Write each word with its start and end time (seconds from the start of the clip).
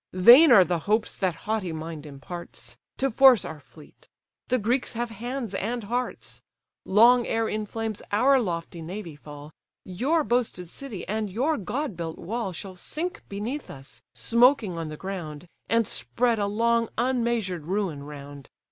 Vain 0.13 0.51
are 0.51 0.63
the 0.65 0.79
hopes 0.89 1.15
that 1.15 1.35
haughty 1.45 1.71
mind 1.71 2.07
imparts, 2.07 2.75
To 2.97 3.11
force 3.11 3.45
our 3.45 3.59
fleet: 3.59 4.09
the 4.47 4.57
Greeks 4.57 4.93
have 4.93 5.11
hands 5.11 5.53
and 5.53 5.83
hearts. 5.83 6.41
Long 6.85 7.27
ere 7.27 7.47
in 7.47 7.67
flames 7.67 8.01
our 8.11 8.39
lofty 8.39 8.81
navy 8.81 9.15
fall, 9.15 9.51
Your 9.85 10.23
boasted 10.23 10.69
city, 10.71 11.07
and 11.07 11.29
your 11.29 11.55
god 11.55 11.95
built 11.95 12.17
wall, 12.17 12.51
Shall 12.51 12.75
sink 12.75 13.21
beneath 13.29 13.69
us, 13.69 14.01
smoking 14.15 14.75
on 14.75 14.89
the 14.89 14.97
ground; 14.97 15.45
And 15.69 15.85
spread 15.85 16.39
a 16.39 16.47
long 16.47 16.89
unmeasured 16.97 17.67
ruin 17.67 18.01
round. 18.01 18.49